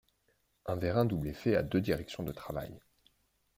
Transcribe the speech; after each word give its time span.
Un 0.65 0.77
vérin 0.77 1.05
double 1.05 1.27
effet 1.27 1.55
a 1.55 1.61
deux 1.61 1.79
directions 1.79 2.23
de 2.23 2.31
travail. 2.31 2.81